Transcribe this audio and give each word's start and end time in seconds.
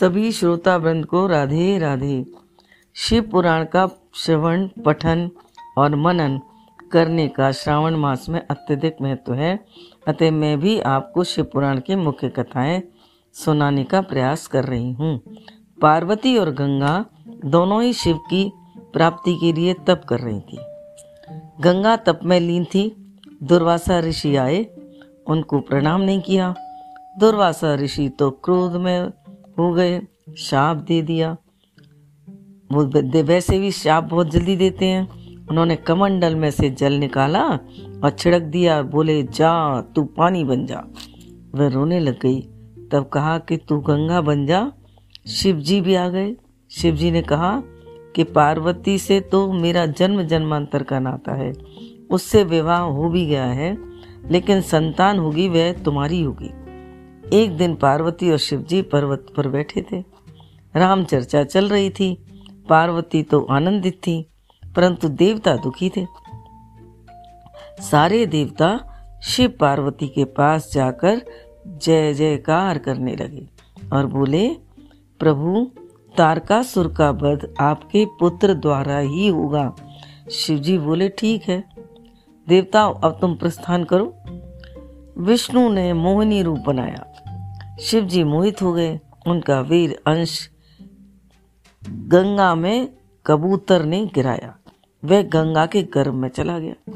सभी 0.00 0.32
श्रोता 0.32 0.76
वृंद 0.76 1.06
को 1.06 1.26
राधे 1.26 1.78
राधे। 1.78 2.26
शिव 2.94 3.22
पुराण 3.22 3.64
का 3.64 3.88
श्रवण, 4.14 4.68
पठन 4.84 5.30
और 5.78 5.96
मनन 5.96 6.40
करने 6.92 7.28
का 7.28 7.52
श्रावण 7.52 7.96
मास 7.96 8.28
में 8.28 8.46
अत्यधिक 8.50 8.96
महत्व 9.02 9.34
है, 9.34 9.64
अतः 10.08 10.30
मैं 10.30 10.60
भी 10.60 10.80
आपको 10.80 11.24
शिव 11.24 11.44
पुराण 11.44 11.80
की 11.80 11.94
मुख्य 11.94 12.28
कथाएँ 12.28 12.82
सुनाने 13.34 13.84
का 13.84 14.00
प्रयास 14.00 14.46
कर 14.46 14.64
रही 14.64 14.92
हूँ। 14.92 15.20
पार्वती 15.82 16.36
और 16.38 16.50
गंगा 16.50 17.04
दोनों 17.44 17.82
ही 17.82 17.92
शिव 17.92 18.16
की 18.16 18.52
प्राप्ति 18.78 19.34
के 19.34 19.52
लिए 19.52 19.74
तप 19.74 20.02
कर 20.08 20.18
रही 20.18 20.40
थी। 20.40 20.58
गंगा 21.60 21.96
तप 21.96 22.20
में 22.24 22.40
लीन 22.40 22.64
थी, 22.64 23.16
दुर्वासा 23.42 24.00
ऋषि 24.00 24.36
आए, 24.36 24.66
उनको 25.26 25.60
प्रणाम 25.60 26.00
नहीं 26.00 26.20
किया। 26.20 26.54
दुर्वासा 27.18 27.74
ऋषि 27.74 28.08
तो 28.08 28.30
क्रोध 28.30 28.72
में 28.72 29.10
हो 29.58 29.72
गए 29.72 30.02
शाप 30.36 30.76
दे 30.76 31.02
दिया। 31.02 31.36
वो 32.72 32.84
वैसे 33.22 33.58
भी 33.58 33.70
शाप 33.70 34.04
बहुत 34.04 34.30
जल्दी 34.30 34.56
देते 34.56 34.84
हैं। 34.84 35.22
उन्होंने 35.46 35.76
कमंडल 35.76 36.34
में 36.34 36.50
से 36.50 36.70
जल 36.70 36.92
निकाला 36.92 37.44
और 38.04 38.10
छिड़क 38.18 38.42
दिया 38.42 38.82
बोले, 38.82 39.22
जा, 39.22 39.80
तू 39.80 40.04
पानी 40.04 40.44
बन 40.44 40.66
जा। 40.66 40.84
वह 41.54 41.68
रोने 41.68 42.00
लग 42.00 42.20
गई। 42.20 42.40
तब 42.92 43.10
कहा 43.12 43.38
कि, 43.38 43.56
तू 43.56 43.80
गंगा 43.80 44.20
बन 44.20 44.46
जा। 44.46 44.72
शिव 45.28 45.56
जी 45.56 45.80
भी 45.80 45.94
आ 45.94 46.08
गए। 46.08 46.36
शिव 46.70 46.94
जी 46.94 47.10
ने 47.10 47.22
कहा 47.22 47.62
कि, 48.16 48.24
पार्वती 48.24 48.98
से 48.98 49.20
तो 49.20 49.52
मेरा 49.52 49.86
जन्म 49.86 50.22
जन्मांतर 50.22 50.82
का 50.82 50.98
नाता 50.98 51.34
है। 51.34 51.52
उससे 52.10 52.44
विवाह 52.44 52.80
हो 52.80 53.08
भी 53.08 53.26
गया 53.26 53.44
है, 53.44 53.78
लेकिन 54.30 54.60
संतान 54.60 55.18
होगी, 55.18 55.48
वह 55.48 55.72
तुम्हारी 55.72 56.22
होगी। 56.22 56.50
एक 57.32 57.56
दिन 57.56 57.74
पार्वती 57.74 58.30
और 58.30 58.38
शिवजी 58.38 58.82
पर्वत 58.82 59.26
पर 59.36 59.48
बैठे 59.48 59.82
थे। 59.82 60.04
राम 60.76 61.04
चर्चा 61.04 61.44
चल 61.44 61.68
रही 61.68 61.90
थी। 61.90 62.18
पार्वती 62.68 63.22
तो 63.22 63.46
आनंदित 63.50 63.94
थी, 63.94 64.26
परंतु 64.76 65.08
देवता 65.08 65.56
दुखी 65.56 65.90
थे। 65.96 66.06
सारे 67.80 68.26
देवता 68.26 68.80
शिव 69.22 69.54
पार्वती 69.60 70.08
के 70.08 70.24
पास 70.24 70.70
जाकर 70.74 71.22
जय 71.66 72.14
जयकार 72.14 72.78
करने 72.78 73.16
लगे 73.16 73.48
और 73.92 74.06
बोले, 74.06 74.48
प्रभु, 75.18 75.70
तारकासुर 76.18 76.94
का 76.94 77.10
वध 77.10 77.54
आपके 77.60 78.06
पुत्र 78.20 78.54
द्वारा 78.54 78.98
ही 78.98 79.28
होगा। 79.28 79.74
शिवजी 80.30 80.78
बोले, 80.78 81.08
ठीक 81.08 81.42
है। 81.42 81.64
देवताओं, 82.48 82.94
अब 82.94 83.18
तुम 83.20 83.34
प्रस्थान 83.34 83.84
करो। 83.84 84.14
विष्णु 85.18 85.68
ने 85.68 85.92
मोहिनी 85.92 86.42
रूप 86.42 86.58
बनाया। 86.58 87.11
शिव 87.80 88.04
जी 88.04 88.24
मोहित 88.24 88.62
हो 88.62 88.72
गए। 88.72 89.00
उनका 89.26 89.60
वीर 89.60 90.02
अंश 90.06 90.50
गंगा 91.84 92.54
में 92.54 92.88
कबूतर 93.26 93.84
ने 93.84 94.06
गिराया। 94.06 94.58
वह 95.04 95.22
गंगा 95.22 95.66
के 95.66 95.82
गर्भ 95.82 96.14
में 96.14 96.28
चला 96.28 96.58
गया। 96.58 96.92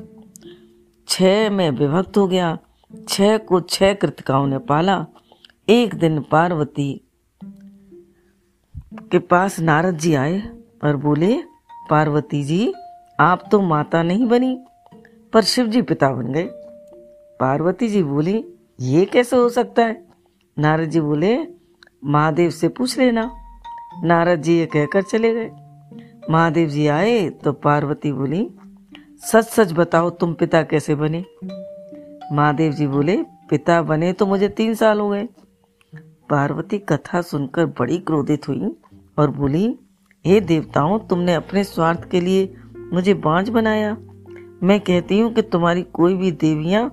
छह 1.08 1.50
में 1.50 1.70
विभक्त 1.70 2.16
हो 2.16 2.28
गया। 2.28 2.58
छह 3.08 3.38
को 3.38 3.60
छह 3.60 3.94
कृतिकाओं 3.94 4.46
ने 4.46 4.58
पाला। 4.58 5.06
एक 5.68 5.94
दिन 5.94 6.20
पार्वती 6.20 7.00
के 8.94 9.18
पास 9.18 9.60
नारद 9.60 9.98
जी 9.98 10.14
आए 10.14 10.42
और 10.84 10.96
बोले, 10.96 11.42
पार्वती 11.90 12.44
जी, 12.44 12.74
आप 13.20 13.48
तो 13.52 13.60
माता 13.60 14.02
नहीं 14.02 14.26
बनी, 14.26 14.64
पर 15.32 15.42
शिव 15.42 15.66
जी 15.66 15.82
पिता 15.82 16.10
बन 16.10 16.32
गए। 16.32 16.48
पार्वती 17.40 17.88
जी 17.88 18.02
बोली, 18.02 18.44
ये 18.80 19.04
कैसे 19.04 19.36
हो 19.36 19.48
सकता 19.48 19.84
है? 19.84 20.05
नारद 20.56 20.88
जी 20.88 21.00
बोले, 21.00 21.36
महादेव 22.04 22.50
से 22.50 22.68
पूछ 22.68 22.98
लेना। 22.98 23.30
नारद 24.04 24.42
जी 24.42 24.58
ये 24.58 24.66
कहकर 24.66 25.02
चले 25.02 25.32
गए। 25.34 25.50
महादेव 26.30 26.68
जी 26.68 26.86
आए 26.86 27.28
तो 27.30 27.52
पार्वती 27.52 28.12
बोली 28.12 28.48
सच 29.24 29.44
सच 29.44 29.72
बताओ 29.72 30.10
तुम 30.10 30.32
पिता 30.34 30.62
कैसे 30.62 30.94
बने? 30.94 31.24
महादेव 32.32 32.72
जी 32.72 32.86
बोले, 32.86 33.16
पिता 33.50 33.82
बने 33.82 34.12
तो 34.12 34.26
मुझे 34.26 34.48
तीन 34.48 34.74
साल 34.74 35.00
हो 35.00 35.08
गए। 35.10 35.28
पार्वती 36.28 36.78
कथा 36.78 37.22
सुनकर 37.22 37.66
बड़ी 37.66 37.98
क्रोधित 37.98 38.48
हुई 38.48 38.74
और 39.18 39.30
बोली, 39.30 39.78
हे 40.24 40.40
देवताओं, 40.40 40.98
तुमने 40.98 41.34
अपने 41.34 41.64
स्वार्थ 41.64 42.10
के 42.10 42.20
लिए 42.20 42.54
मुझे 42.92 43.14
बांझ 43.14 43.48
बनाया। 43.48 43.96
मैं 44.62 44.80
कहती 44.80 45.18
हूँ 45.20 45.32
कि 45.34 45.42
तुम्हारी 45.42 45.82
कोई 45.82 46.14
भी 46.14 46.32
देवियाँ 46.32 46.88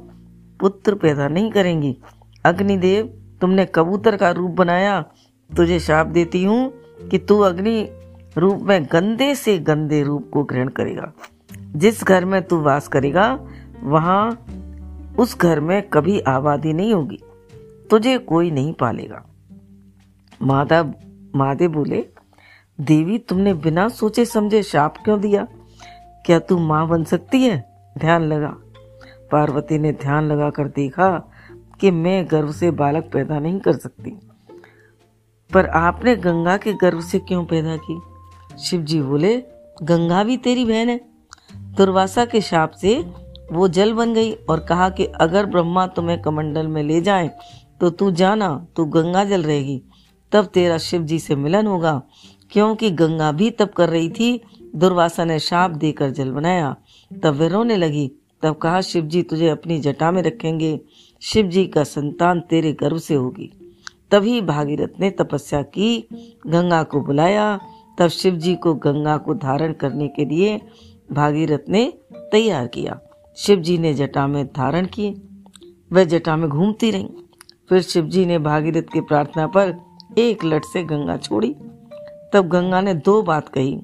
पुत्र 0.60 0.96
पैदा 0.96 1.28
नहीं 1.28 1.52
करेंगी। 1.52 1.98
अग्निदेव 2.46 3.20
तुमने 3.44 3.66
कबूतर 3.66 4.18
का 4.18 4.32
रूप 4.32 4.52
बनाया, 4.52 5.02
तुझे 5.58 5.80
शाप 5.80 6.08
देती 6.08 6.44
हूँ 6.44 6.74
कि 7.12 7.18
तू 7.18 7.40
अग्नि 7.40 7.90
रूप 8.38 8.62
में 8.62 8.86
गंदे 8.86 9.36
से 9.36 9.60
गंदे 9.60 10.04
रूप 10.04 10.30
को 10.34 10.44
ग्रहण 10.44 10.68
करेगा। 10.68 11.14
जिस 11.76 12.04
घर 12.04 12.26
में 12.26 12.44
तू 12.44 12.62
वास 12.62 12.88
करेगा, 12.88 13.48
वहाँ 13.84 14.46
उस 15.20 15.40
घर 15.40 15.60
में 15.60 15.90
कभी 15.90 16.20
आबादी 16.20 16.74
नहीं 16.74 16.94
होगी। 16.94 17.20
तुझे 17.90 18.18
कोई 18.18 18.52
नहीं 18.52 18.74
पालेगा। 18.74 19.26
माता 20.42 20.94
महादेव 21.36 21.72
बोले, 21.72 22.06
देवी, 22.82 23.18
तुमने 23.18 23.54
बिना 23.54 23.88
सोचे 23.88 24.26
समझे 24.26 24.64
शाप 24.64 24.98
क्यों 24.98 25.22
दिया? 25.22 25.48
क्या 26.26 26.40
तू 26.40 26.58
माँ 26.58 26.88
बन 26.88 27.04
सकती 27.04 27.44
है? 27.44 27.70
ध्यान 27.98 28.22
लगा। 28.22 28.56
पार्वती 29.32 29.78
ने 29.78 29.92
ध्यान 29.92 30.24
लगाकर 30.24 30.68
देखा 30.68 31.30
कि 31.80 31.92
मैं 31.92 32.28
गर्भ 32.32 32.52
से 32.52 32.72
बालक 32.72 33.10
पैदा 33.14 33.40
नहीं 33.40 33.60
कर 33.60 33.74
सकती। 33.74 34.20
पर 35.54 35.66
आपने 35.66 36.16
गंगा 36.16 36.58
के 36.58 36.74
गर्भ 36.74 37.02
से 37.02 37.20
क्यों 37.20 37.46
पैदा 37.46 37.78
की? 37.78 38.02
शिव 38.64 38.82
जी 38.82 39.02
बोले, 39.02 39.44
गंगा 39.84 40.24
भी 40.24 40.38
तेरी 40.38 40.66
बहन 40.66 40.90
है। 40.90 41.02
दुर्वासा 41.56 42.26
के 42.26 42.42
शाप 42.42 42.72
से 42.72 43.06
वो 43.52 43.68
जल 43.68 43.94
बन 43.94 44.14
गई 44.14 44.34
और 44.34 44.60
कहा 44.60 44.90
कि, 44.90 45.06
अगर 45.06 45.46
ब्रह्मा 45.46 45.88
तुम्हें 45.88 46.22
कमंडल 46.22 46.68
में 46.68 46.84
ले 46.84 47.02
जाए 47.02 47.32
तो 47.80 47.90
तू 47.90 48.12
जाना, 48.12 48.68
तू 48.76 48.86
गंगा 48.86 49.24
जल 49.24 49.44
रहेगी। 49.44 49.82
तब 50.32 50.46
तेरा 50.46 50.78
शिव 50.78 51.04
जी 51.04 51.20
से 51.20 51.36
मिलन 51.36 51.68
होगा। 51.68 52.02
क्योंकि 52.52 52.92
गंगा 52.92 53.32
भी 53.32 53.52
तब 53.52 53.70
कर 53.70 53.90
रही 53.90 54.10
थी, 54.10 54.42
दुर्वासा 54.76 55.26
ने 55.26 55.40
शाप 55.40 55.72
देकर 55.72 56.10
जल 56.10 56.32
बनाया। 56.32 56.76
तब 57.24 57.34
वे 57.34 57.48
रोने 57.48 57.78
लगी। 57.78 58.12
तब 58.44 58.56
कहा, 58.56 58.82
शिव 58.82 59.06
जी, 59.06 59.22
तुझे 59.24 59.50
अपनी 59.50 59.80
जटा 59.80 60.12
में 60.12 60.22
रखेंगे। 60.24 60.80
शिव 61.22 61.48
जी 61.48 61.66
का 61.68 61.84
संतान 61.84 62.40
तेरे 62.40 62.74
गर्भ 62.74 62.98
से 62.98 63.14
होगी। 63.14 63.52
तभी 64.12 64.42
भागीरथ 64.42 65.00
ने 65.00 65.10
तपस्या 65.10 65.62
की, 65.62 66.08
गंगा 66.48 66.84
को 66.84 67.02
बुलाया। 67.02 67.60
तब 68.00 68.08
शिव 68.08 68.36
जी 68.36 68.56
को 68.56 68.74
गंगा 68.74 69.18
को 69.18 69.34
धारण 69.34 69.74
करने 69.74 70.08
के 70.08 70.26
लिए 70.26 70.62
भागीरथ 71.12 71.70
ने 71.70 71.94
तैयार 72.14 72.68
किया। 72.68 73.00
शिव 73.38 73.60
जी 73.60 73.78
ने 73.78 73.94
जटा 73.94 74.28
में 74.28 74.46
धारण 74.48 74.86
की। 74.86 75.10
वह 75.94 76.04
जटा 76.04 76.36
में 76.36 76.50
घूमती 76.50 76.92
रही। 76.92 77.10
फिर 77.70 77.82
शिव 77.82 78.06
जी 78.06 78.26
ने 78.26 78.40
भागीरथ 78.40 78.94
की 78.94 79.02
प्रार्थना 79.02 79.48
पर 79.48 79.76
एक 80.18 80.46
लट 80.46 80.66
से 80.66 80.84
गंगा 80.84 81.18
छोड़ी। 81.18 81.56
तब 82.34 82.48
गंगा 82.48 82.82
ने 82.82 82.94
दो 82.94 83.22
बात 83.22 83.50
कही, 83.50 83.82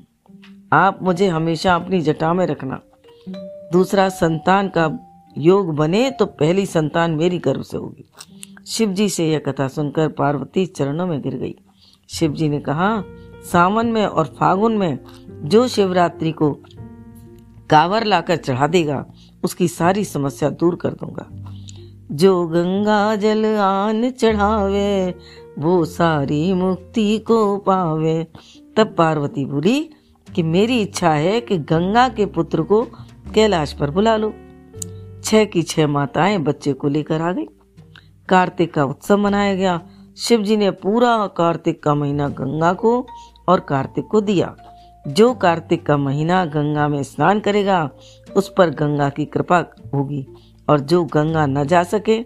आप 0.74 1.00
मुझे 1.04 1.28
हमेशा 1.28 1.76
अपनी 1.76 2.02
जटा 2.02 2.34
में 2.34 2.46
रखना। 2.46 2.82
दूसरा 3.74 4.10
संतान 4.10 4.68
का 4.68 5.00
योग 5.38 5.76
बने 5.76 6.12
तो 6.12 6.26
पहली 6.26 6.66
संतान 6.66 7.12
मेरी 7.12 7.38
गर्भ 7.38 7.62
से 7.62 7.78
होगी। 7.78 8.06
शिव 8.68 8.90
जी 8.90 9.10
से 9.10 9.30
यह 9.30 9.40
कथा 9.40 9.68
सुनकर 9.68 10.08
पार्वती 10.08 10.66
चरणों 10.66 11.08
में 11.08 11.22
गिर 11.22 11.36
गई। 11.36 11.56
शिव 12.10 12.34
जी 12.34 12.50
ने 12.50 12.60
कहा, 12.60 13.04
सावन 13.52 13.88
में 13.88 14.06
और 14.06 14.26
फागुन 14.40 14.78
में 14.78 15.00
जो 15.44 15.68
शिवरात्रि 15.68 16.32
को 16.32 16.52
कावर 17.70 18.04
लाकर 18.04 18.36
चढ़ा 18.36 18.68
देगा, 18.68 19.06
उसकी 19.44 19.68
सारी 19.68 20.04
समस्या 20.06 20.50
दूर 20.50 20.76
कर 20.76 20.90
दूँगा। 20.90 21.28
जो 22.12 22.48
गंगा 22.48 23.16
जल 23.16 23.46
आन 23.46 24.10
चढ़ावे, 24.10 25.16
वो 25.60 25.86
सारी 25.86 26.54
मुक्ति 26.54 27.20
को 27.20 27.58
पावे। 27.58 28.28
तब 28.78 28.96
पार्वती 28.98 29.46
बोली 29.46 29.90
कि 30.36 30.44
मेरी 30.44 30.82
इच्छा 30.82 31.12
है 31.12 31.42
कि 31.42 31.58
गंगा 31.58 32.10
के 32.10 32.26
पुत्र 32.26 32.62
को 32.62 32.88
कैलाश 33.36 33.74
पर 33.74 33.92
बुला 33.92 34.18
लो। 34.18 34.34
छह 35.24 35.46
की 35.46 35.64
छह 35.64 35.88
माताएँ 35.88 36.38
बच्चे 36.38 36.74
को 36.74 36.88
लेकर 36.88 37.22
आ 37.22 37.32
गई। 37.32 37.46
कार्तिक 38.30 38.74
का 38.74 38.84
उत्सव 38.84 39.18
मनाया 39.18 39.56
गया। 39.56 39.82
शिव 40.18 40.42
जी 40.42 40.58
ने 40.58 40.72
पूरा 40.72 41.28
कार्तिक 41.28 41.84
का 41.84 41.96
महीना 41.96 42.28
गंगा 42.28 42.74
को 42.74 43.08
और 43.48 43.60
कार्तिक 43.60 44.06
को 44.06 44.22
दिया। 44.22 44.56
जो 45.08 45.34
कार्तिक 45.34 45.86
का 45.86 45.98
महीना 45.98 46.46
गंगा 46.46 46.88
में 46.88 47.04
स्नान 47.04 47.40
करेगा, 47.40 47.90
उस 48.36 48.54
पर 48.58 48.70
गंगा 48.70 49.10
की 49.10 49.26
कृपा 49.26 49.66
होगी 49.94 50.28
और 50.70 50.80
जो 50.80 51.04
गंगा 51.04 51.46
न 51.46 51.64
जा 51.64 51.84
सके, 51.84 52.20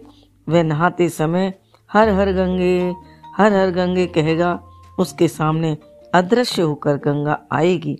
वह 0.50 0.64
नहाते 0.64 1.10
समय 1.10 1.54
हर 1.94 2.10
हर 2.10 2.32
गंगे, 2.32 2.94
हर 3.38 3.54
हर 3.54 3.70
गंगे 3.70 4.08
कहेगा, 4.08 4.64
उसके 5.00 5.28
सामने 5.28 5.78
अदृश्य 6.14 6.62
होकर 6.62 6.96
गंगा 6.96 7.42
आएगी। 7.52 8.00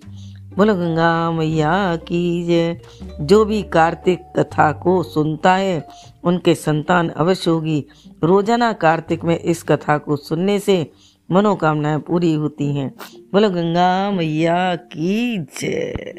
बोलो, 0.56 0.74
गंगा 0.74 1.30
मैया 1.30 1.96
की 1.96 2.44
जय 2.44 2.80
जो 3.20 3.44
भी 3.44 3.62
कार्तिक 3.62 4.20
कथा 4.36 4.72
को 4.72 5.02
सुनता 5.02 5.54
है, 5.54 5.86
उनके 6.24 6.54
संतान 6.54 7.08
अवश्य 7.08 7.50
होगी। 7.50 7.84
रोज़ाना 8.24 8.72
कार्तिक 8.72 9.24
में 9.24 9.38
इस 9.38 9.62
कथा 9.62 9.98
को 9.98 10.16
सुनने 10.16 10.58
से 10.58 10.90
मनोकामनाएँ 11.30 11.98
पूरी 11.98 12.34
होती 12.34 12.74
हैं। 12.76 12.94
बोलो, 13.32 13.50
गंगा 13.50 14.10
मैया 14.10 14.74
की 14.76 15.38
जय 15.38 16.14